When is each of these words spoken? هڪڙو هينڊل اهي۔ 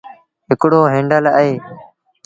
هڪڙو 0.49 0.79
هينڊل 0.93 1.25
اهي۔ 1.39 1.51